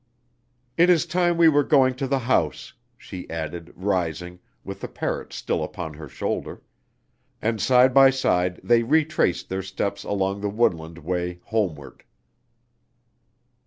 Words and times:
"It 0.77 0.89
is 0.89 1.05
time 1.05 1.37
we 1.37 1.47
were 1.47 1.63
going 1.63 1.93
to 1.97 2.07
the 2.07 2.17
house," 2.25 2.73
she 2.97 3.29
added, 3.29 3.71
rising, 3.75 4.39
with 4.63 4.81
the 4.81 4.87
parrot 4.87 5.31
still 5.31 5.63
upon 5.63 5.93
her 5.93 6.09
shoulder; 6.09 6.63
and 7.39 7.61
side 7.61 7.93
by 7.93 8.09
side 8.09 8.59
they 8.63 8.81
retraced 8.81 9.47
their 9.47 9.61
steps 9.61 10.03
along 10.03 10.41
the 10.41 10.49
woodland 10.49 10.97
way 10.97 11.39
homeward. 11.43 12.03